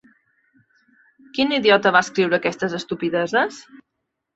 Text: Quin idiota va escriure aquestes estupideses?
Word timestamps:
Quin 1.37 1.55
idiota 1.59 1.95
va 1.99 2.03
escriure 2.09 2.41
aquestes 2.43 2.77
estupideses? 2.83 3.67